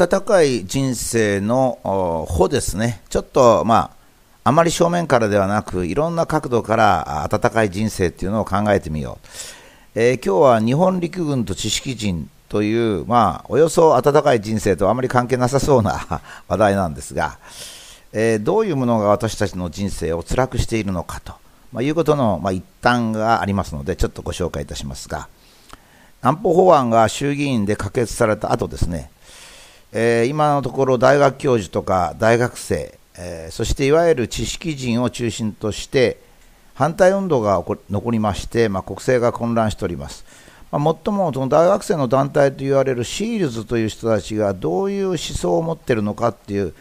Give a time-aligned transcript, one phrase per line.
[0.00, 1.80] 温かい人生の
[2.28, 3.90] 方ですね、ちょっとま
[4.44, 9.28] あ、あまり正面からではなく、いろんな角度から温かい人生っていうのを考えてみよう。
[9.96, 17.38] えー、今日は日本陸軍と知識人という、まあ、およそ温かい人生とあまり関係なさそうな 話題なんですが、
[18.12, 21.32] えー、どういうものが私たちの人生を辛くしているのかと、
[21.72, 25.26] まあ、いうことの、まあ、一端がありますので、ちょっとご紹介いたしますが、
[26.22, 29.10] 安保法案が衆議院で可決された後ですね、
[29.92, 36.18] えー、今のところ大学教授とか大学生、えー、そしていわゆる知識人を中心として
[36.74, 40.24] 反対運動が残りまして、まあ、国政が混乱しております。
[40.70, 46.74] まあ、最もその大学生の団体と言われるシールズという人たちがどういう思想を持っているのかっていう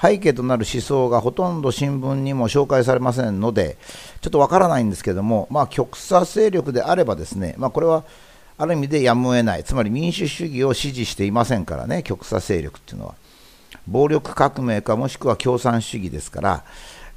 [0.00, 3.76] 背景となる思想がほとんど新聞にも紹介されませんので、
[4.20, 8.04] ちょっとわからないんですけども、まあ、極左勢力であればですね、まあ、これは
[8.62, 13.16] ある意味でやむを得ない、つまり民主主義を支持していませんからね、極左勢力っていうのは。
[13.88, 16.64] 暴力革命かもしくは共産主義ですから、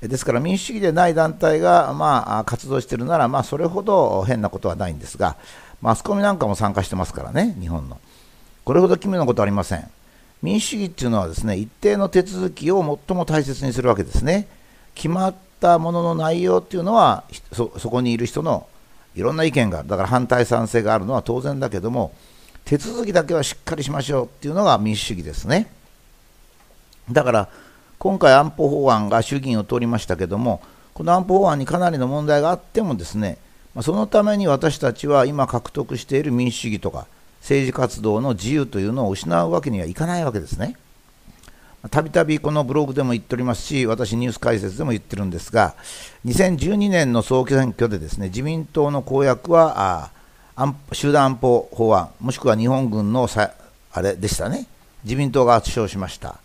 [0.01, 5.35] ですから民主主義でない団体が、まあ、活動しているなら、まあ、それほど変なことはないんですが、
[5.83, 7.99] マスコミなんかも参加してますからね、日本の。
[8.63, 9.87] これほど奇妙なことはありません。
[10.41, 14.47] 民主主義っていうのはですね、一定の手続きを最も大切にするわけですね。
[14.95, 18.65] 決まったものの内容っていうのは、そこにいる人の
[19.15, 22.13] いろんな意見がある、だから反対賛成があるのは当然だけども、
[22.65, 25.71] 手続きだけはしっかりしましょうっていうのが民主主義ですね。
[27.11, 27.49] だから
[27.97, 30.61] 今回、安保法案が衆議院を通りましたけども、
[30.93, 33.37] この安保法案にかなりの問題があっても、ですね
[33.81, 37.07] そのために私たちは今獲得している民主主義とか
[37.41, 40.77] 政治活動の自由というのを失うわけにはいかないわけですね。
[41.91, 45.75] たびたびこのブログでも言っておりますし、私、ニュース解説でも言ってるんですが、
[46.25, 50.11] 2012年の総選挙でですね自民党の公約は
[50.55, 53.51] あ集団安保法案、もしくは日本軍のさ
[53.91, 54.67] あれでしたね、
[55.03, 56.39] 自民党が圧勝しました。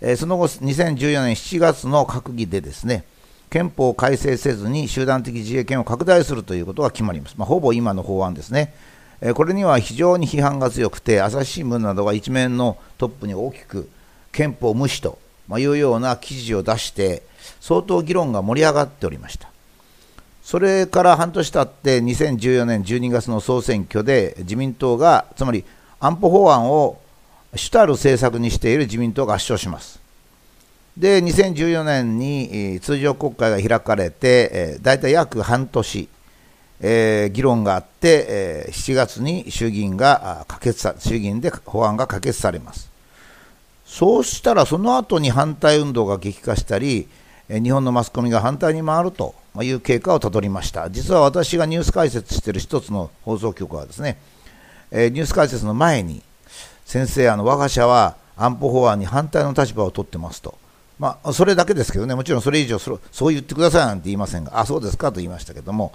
[0.00, 3.04] え、その後、2014年7月の閣議でですね
[3.50, 8.74] 憲法を改正せずに集団的自衛権を拡大するということが決まります、まあ、ほぼ今の法案ですね。
[9.20, 13.88] え、これには非常に批判が強くて、朝日新聞などが一面のトップに大きく
[14.34, 15.18] 憲法無視と
[15.50, 17.22] いうような記事を出して、
[17.60, 19.48] 相当議論が盛り上がっておりました。
[20.42, 25.64] それから半年経って2014年12月の総選挙で自民党が、つまり
[26.00, 26.98] 安保法案を
[27.56, 30.00] 主たる政策にしている自民党が圧勝します。
[30.96, 36.08] で、2014年に通常国会が開かれて、大体約半年、
[36.80, 42.93] えー、議論があって、えー、7月に衆議院が可決さ衆議院で法案が可決されます。
[43.94, 47.06] そうしたらその後に反対運動が激化したり、
[47.48, 50.90] 日本のマスコミが反対に回るという経過をたどりました。
[50.90, 54.18] 実は私がニュース解説している一つの放送局はですね、
[54.90, 56.22] ニュース解説の前に、
[56.84, 60.58] 先生、あの我が社は安保法案に反対の立場を取ってますと。
[60.98, 65.92] まあ、それだけですけどね、もちろんそれ以上そ、そう言ってくださいなんて言いませんが、あ、そうですかと言いましたけども、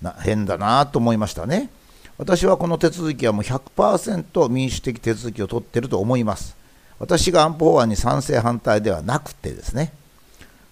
[0.00, 1.68] な変だなと思いましたね。
[2.16, 6.63] 私はこの手続きはもう100%民主的手続きを取っていると思います。
[6.98, 9.92] 私が安保法案に賛成反対ではなくてですね、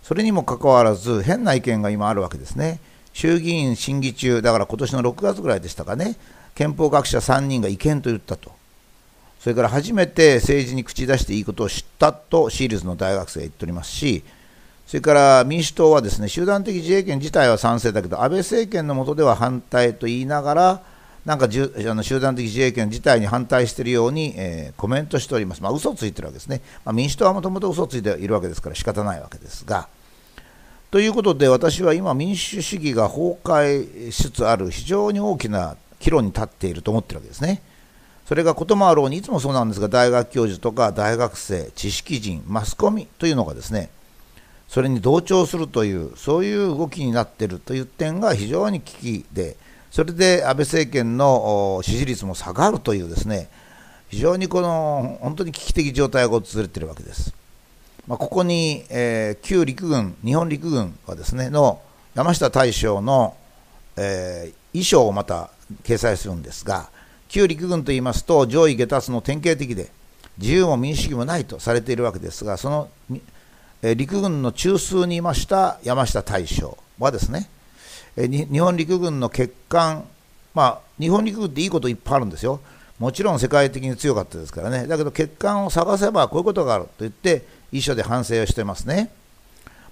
[0.02, 2.80] それにもかかわらず、変な意見が今あるわけですね。
[3.12, 6.16] 衆議院審議中、だから今年の6月ぐらいでしたかね、
[6.54, 8.52] 憲法学者3人が違憲と言ったと。
[9.40, 14.22] それから初めて政治に口出していいことを知ったとシールズの大学生が言っておりますし、
[14.86, 20.82] それから民主党はですね集団的自衛権自体は賛成だけど、安倍政権の下では反対と言いながら、
[21.24, 29.88] なんかじゅあの集団的自衛権自体に反対しているように、えー、コメントしております、まあ嘘ついてるわけですね、まあ、民主党はもともと嘘ついているわけですから仕方ないわけですが。
[30.90, 37.62] ということで、私は今、民主主義が崩壊しつつある非常に大きな岐路に立っていると思っているわけですね。
[38.26, 43.88] それがこともあろうに、いつもそうなんですが、大学教授とか大学生、知識人、マスコミというのがですね、
[44.68, 49.56] それに同調するという、そういう動きになっているという点が非常に危機で、
[49.92, 53.48] それで安倍政権の支持率も下がるというですね
[54.08, 57.34] 非常にこの本当に危機的状態が訪れているわけです。
[58.06, 61.80] まあ、ここに、えー、旧陸軍、日本陸軍はですねの
[62.14, 63.36] 山下大将の、
[63.96, 65.50] えー、衣装をまた
[65.84, 66.90] 掲載するんですが、
[67.28, 69.90] 旧陸軍といいますと上位下達の典型的で
[70.36, 72.88] 自由も民主主義もないとされているわけですが、その、
[73.82, 77.48] えー、陸軍の中枢にいました山下大将はですね、
[78.16, 80.04] え日本陸軍の欠陥、
[80.54, 82.60] まあ、日本陸軍っていいこといっぱいあるんですよ。
[82.98, 84.86] もちろん世界的に強かったですからね。
[84.86, 89.10] だけど欠陥を探せばこういうことがあると言って、一緒で反省をしてますね。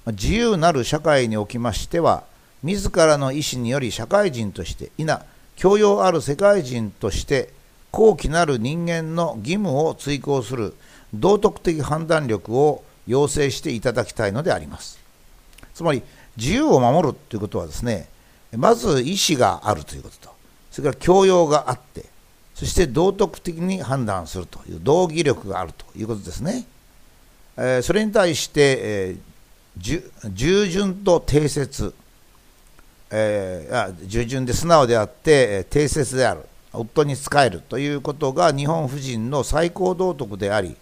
[0.06, 2.24] 自由なる社会におきましては、
[2.62, 5.24] 自らの意思により社会人として、いな、
[5.56, 7.50] 教養ある世界人として、
[7.90, 10.74] 高貴なる人間の義務を追行する
[11.12, 15.00] 道徳的判断力を要請していただきたいのであります
[15.74, 16.02] つまり
[16.36, 18.08] 自由を守るということはですね
[18.56, 20.34] まず意思があるということと
[20.70, 22.04] それから教養があって
[22.54, 26.66] そして道徳的に判断するという道義力があるということですね、
[27.56, 31.94] えー、それに対して、えー、従順と定説、
[33.10, 36.44] えー、従順で素直であって定説である。
[36.72, 40.76] 夫に仕えるということが日本婦人の最高道徳であり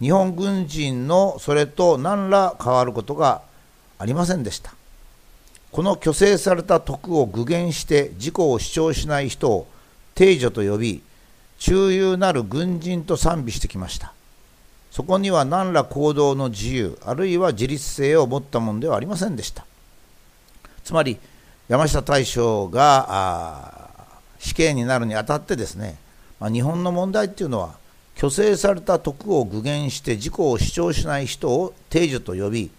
[0.00, 3.42] 日本軍人のそれと何ら変わることが
[3.98, 4.74] ありませんでした。
[5.70, 9.66] この虚勢された徳を具現して自己を主張しない人を
[10.14, 11.02] 定女と呼び
[11.58, 14.12] 忠勇なる軍人と賛美してきました。
[14.90, 19.66] そこには何ら行動の自由あるいは自立性を持ったものではありませんでした。
[20.82, 21.18] つまり
[21.68, 23.90] 山下大将が
[24.38, 25.98] 死刑になるにあたってですね、
[26.40, 27.76] まあ、日本の問題っていうのは
[28.16, 32.70] 虚勢された徳を具現して自己を主張しない人を定女と呼び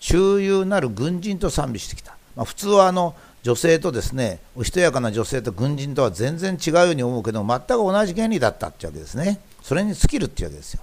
[0.00, 9.40] 忠勇なる軍人と賛美してきた、まあ、普通はあの女性とですねおしとやかな女性と軍人とは全然違うように思うけど全く同じ原理だったってわけですね。
[9.62, 10.80] それに尽きるってわけですよ。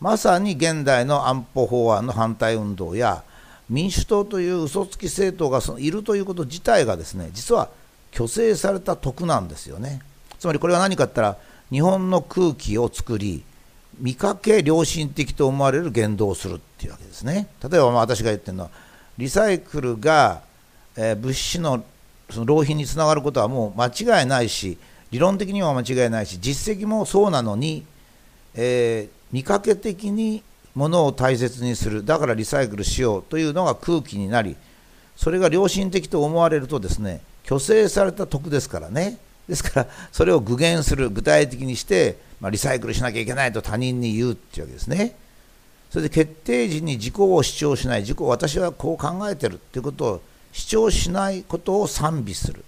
[0.00, 3.22] まさに現代の安保法案の反対運動や
[3.70, 7.70] 民主党という嘘つき政党がそのいるということ自体がですね実は
[8.12, 10.00] 虚勢された徳なんですよね。
[10.38, 11.38] つまりこれは何かって言ったら
[11.70, 13.42] 日本の空気を作り
[13.98, 17.48] 見かけ良心的と思われる言動をするっていうわけですね。
[17.62, 18.70] 例えばまあ私が言ってるのは
[19.18, 20.42] リサイクルが、
[20.96, 21.84] えー、物資の
[22.30, 24.78] その浪費につながることはもう間違いないし
[25.10, 27.84] 理論的には間違いないし実績もそうなのに、
[28.54, 30.42] えー、見かけ的に
[30.74, 34.56] ものを大切にするだからリサイクルしようというのが空気になり
[35.16, 39.18] それが良心的と思われるとですね虚勢された徳ですからね。
[39.46, 45.16] ですからそれを具現する具体的にしてまあ、リサイクルしなきゃいけないと他人に言うっていうわけですね。
[45.88, 52.62] それで決定時に自己を主張しない、自己私はこう考えてるっていうことを主張しないことを賛美する。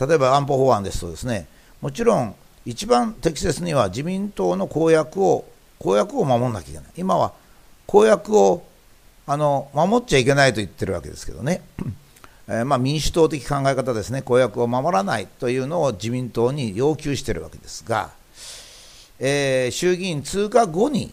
[0.00, 1.46] 例えば安保法案ですとですね、
[1.82, 5.44] もちろん一番適切には自民党の公約を
[5.78, 6.88] 公約を守らなきゃいけない。
[6.96, 7.34] 今は
[7.86, 8.64] 公約を
[9.26, 11.60] あの守っちゃいけないと言ってるわけですけどね。
[12.48, 18.16] えー、まあ、民主党的考え方ですね、公約を守らないというのを自民党に要求してるわけですが、
[19.18, 21.12] えー、衆議院通過後に、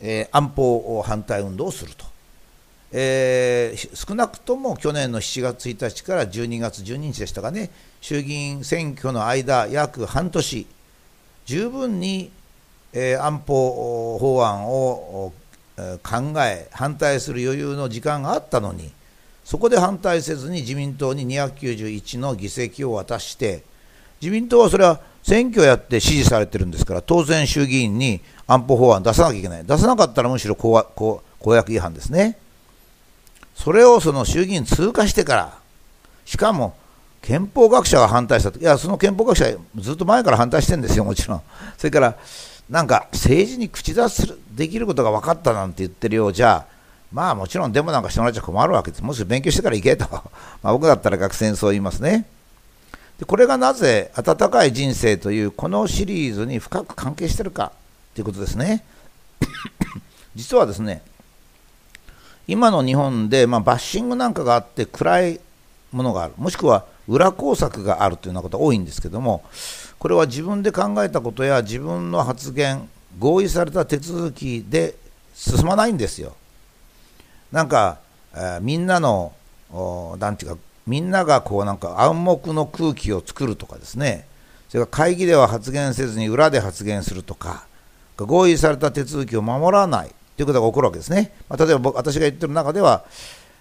[0.00, 2.04] えー、安保反対運動をすると、
[2.92, 7.70] えー、少なくとも去年の7月1日から12月12日でしたかね、
[8.00, 10.66] 衆議院選挙の間、約半年、
[11.46, 12.30] 十分に、
[12.92, 15.32] え、安保法案を
[15.76, 18.92] 考え、反対する余裕の時間があったのに、
[19.44, 23.62] そこで反対せずに自民党に291の議席を渡して、
[24.20, 29.64] 自民党はそれは選挙やって支持されてるんですから、当然衆議院に安保法案出さなきゃいけない。
[29.64, 30.84] 出さなかったらむしろ公
[31.40, 32.38] 公約違反ですね。
[33.54, 35.58] それをその衆議院通過してから、
[36.26, 36.76] しかも
[37.22, 38.58] 憲法学者が反対したと。
[38.58, 41.42] いや、その憲法学者ずっと前から反対してるんですよ、もちろん。
[41.78, 42.16] それから、
[42.68, 46.66] なんか政治に口出すできることが分かったなんて言ってるようじゃ、
[47.10, 49.02] まあもちろんデモなんかしてもらっちゃ困るわけです。
[49.02, 50.06] もし勉強してから行けと。
[50.62, 52.26] まあ僕だったら学生にそう言いますね。
[53.18, 57.72] でこれがなぜ「温かい人生」というこのシリーズに深く関係しているか
[58.14, 58.84] ということですね。
[60.34, 61.02] 実はですね
[62.46, 65.40] 今の日本で、まあ、バッシングなんかがあって暗い
[65.92, 69.44] ものがあるもしくは裏工作があるというようなことが多いんですけども
[69.98, 74.96] これは自分で考えたことや自分の発言合意された手続きで
[75.34, 76.34] 進まないんですよ。
[77.52, 77.98] なんか、
[78.34, 79.32] えー、みんなの
[80.18, 84.26] 何て言うかみんながこうなんか暗黙の空気を作るとかですね、
[84.68, 87.66] それから会議では発言せずに裏で発言するとか、
[88.16, 91.32] 合意された手続きを守らないということが起こるわけですね。
[91.48, 93.04] まあ、例えば僕私が言ってる中では、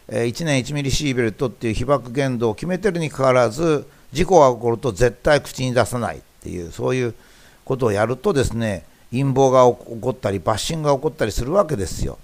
[0.07, 7.15] え1年1ミリシーベルトっていう被爆限度を決めてるにかかわらず、事故が起こると絶対口に出さないっていう、そういう
[7.63, 12.17] ことをやるとですね、陰謀が起こったり、バッシングが起こったりするわけですよ。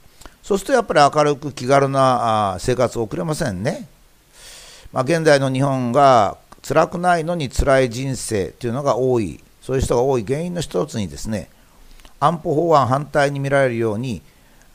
[0.43, 3.87] そうするとやっぱり明るく気軽な生活を送れませんね。
[4.91, 11.49] まあ、現代の日本が辛くないのに辛い人生というのが多い、そういう人が多い原因の一つにですね、
[12.19, 14.21] 安保法案反対に見られるように、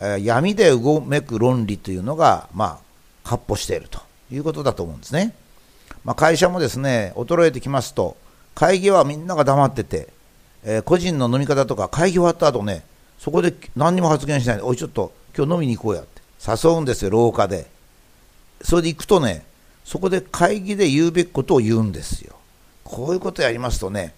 [0.01, 2.81] えー、闇でうごめく論理というのが、ま
[3.25, 5.35] あ、闊歩しているということだと思うんですね。
[6.05, 8.17] まあ、会社もですね、衰えてきますと、
[8.55, 10.09] 会議はみんなが黙ってて、
[10.63, 12.85] えー、個人の飲み方とか会議終わった後ね、
[13.19, 17.67] そこで何にも発言しないで、おい、ちょっと今日飲みに行こうやって誘うんですよ、廊下で。
[18.63, 19.45] それで行くとね、
[19.85, 22.35] そこで会議で言うべきことを言うんですよ。
[22.83, 24.15] こういうことやりますとね、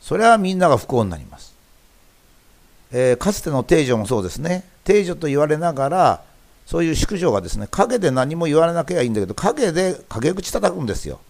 [0.00, 1.58] それはみんなが不幸になります。
[2.90, 6.22] えー、かつての定女もそうですね定女と言われながら
[6.66, 11.20] そういう淑女がですね陰で何も言われなきゃいいんだけど陰で陰口叩くんですよ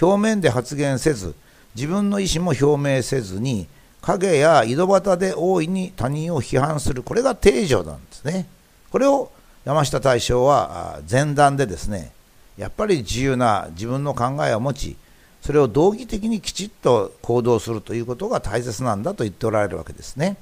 [0.00, 1.34] 表面で発言せず
[1.74, 3.66] 自分の意思も表明せずに
[4.02, 8.46] 影や井戸端で大いに他人を批判するこれが定女なんですね
[8.90, 9.30] これを
[9.64, 12.12] 山下大将は前段でですね
[12.56, 14.96] やっぱり自由な自分の考えを持ち
[15.40, 20.36] それを道義的にきちっと行動するということが大切なんだと言っておられるわけですね。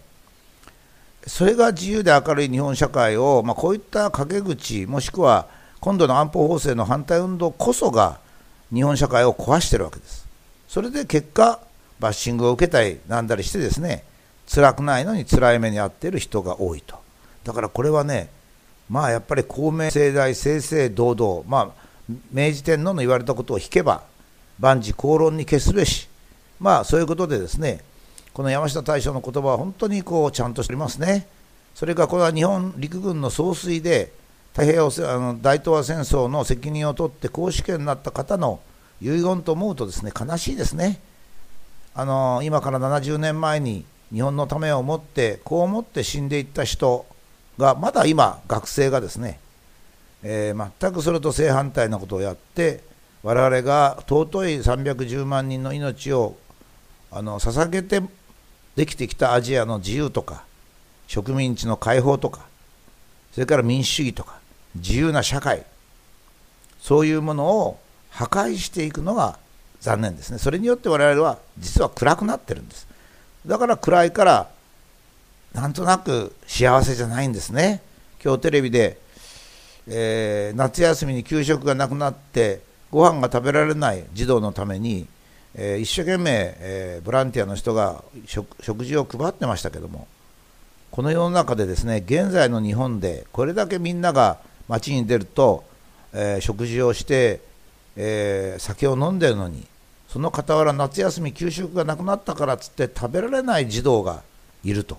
[1.26, 5.46] それが自由で明るい日本社会を、まあ、こういった陰口もしくは
[5.80, 8.18] 今度の安保法制の反対運動こそが
[8.72, 10.26] 日本社会を壊しているわけです
[10.68, 11.60] それで結果
[12.00, 14.04] バッシングを受けたりなんだりしてですね
[14.52, 16.96] 辛くないのに辛い目に遭っている人が多いと
[17.44, 18.30] だからこれはね
[18.88, 21.87] まあやっぱり公明正大正々堂々まあ
[22.32, 24.02] 明治天皇の言われたことを引けば
[24.58, 26.08] 万事公論に決すべし
[26.58, 27.80] まあそういうことでですね
[28.32, 31.26] この山下大将の言葉は本当にこうちゃんとしておりますね。
[31.74, 34.12] それからこれは日本陸軍の総帥で
[34.52, 38.60] 太平洋あの大東亜戦争の責任を取って公主権になった方の
[39.00, 41.00] 遺言と思うとですね悲しいですね。
[41.94, 47.06] あの今から70年前に日本のためを思ってこう思って死んでいった人
[47.58, 49.40] がまだ今学生がですね、
[50.22, 52.82] えー、全くそれと正反対なことをやって
[53.22, 56.36] 我々が尊い310万人の命を
[57.10, 58.02] あの捧げて
[58.76, 60.44] できてきたアジアの自由とか
[61.06, 62.46] 植民地の解放とか
[63.32, 64.38] それから民主主義とか
[64.74, 65.64] 自由な社会
[66.80, 69.38] そういうものを破壊していくのが
[69.80, 70.38] 残念ですね。
[70.38, 72.88] それによって我々は実は暗くなってるんです。
[73.46, 74.50] だから暗いから
[75.54, 77.80] なんとなく幸せじゃないんですね。
[78.22, 78.98] 今日テレビで、
[79.88, 85.06] えー、夏休みに給食がなくなってご飯が食べられない児童のために
[85.54, 90.06] えー、一生懸命、えー、ボランティアの人が食事を配ってましたけども
[90.90, 95.64] この世の中でですね現在の日本でこれだけみんなが街に出ると、
[96.12, 97.40] え、食事をして、
[97.96, 99.66] え酒を飲んでるのに
[100.08, 104.22] その傍ら夏休み給食がなくなったからっつって食べられない児童が
[104.62, 104.98] いると、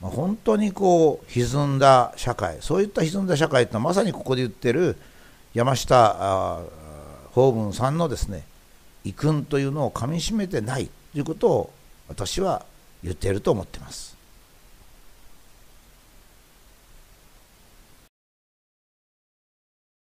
[0.00, 4.96] 本当にこう歪んだ社会そういった歪んだ社会というのはまさにここで言っている
[5.52, 6.62] 山下
[7.32, 8.44] 法文さんのですね
[9.04, 11.70] 遺訓というのをかみしめてないということを
[12.08, 12.64] 私は
[13.02, 14.09] 言っていると思っています。